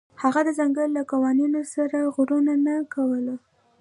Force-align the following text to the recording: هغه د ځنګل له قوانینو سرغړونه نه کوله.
هغه 0.23 0.41
د 0.47 0.49
ځنګل 0.59 0.89
له 0.97 1.03
قوانینو 1.11 1.59
سرغړونه 1.73 2.53
نه 2.65 2.75
کوله. 2.93 3.35